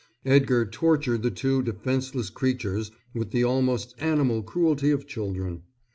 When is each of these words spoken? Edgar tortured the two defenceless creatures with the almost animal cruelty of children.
Edgar 0.25 0.65
tortured 0.65 1.21
the 1.21 1.29
two 1.29 1.61
defenceless 1.61 2.31
creatures 2.31 2.89
with 3.13 3.29
the 3.29 3.43
almost 3.43 3.93
animal 3.99 4.41
cruelty 4.41 4.89
of 4.89 5.05
children. 5.05 5.61